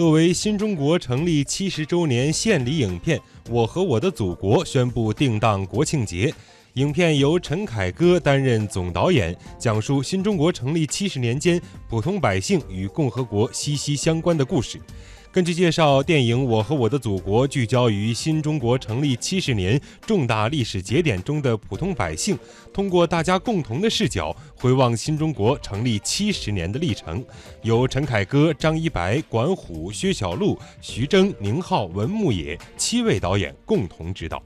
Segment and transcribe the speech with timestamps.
[0.00, 3.18] 作为新中国成立七十周年献礼影片
[3.50, 6.32] 《我和我的祖国》宣布定档国庆节。
[6.72, 14.80] 影片由陈凯歌担任总导演，讲述新中国成立七十年间普通百姓与共和国息息相关的故事。
[15.32, 22.36] 根据介绍，电影《我和我的祖国》聚焦于新中国成立七十年重大历史节点中的普通百姓，
[22.72, 27.24] 通过大家共同的视角回望新中国成立七十年的历程。
[27.62, 34.42] 由陈凯歌、张一白、管虎、薛晓路、徐峥、宁浩、文牧野七位导演共同执导。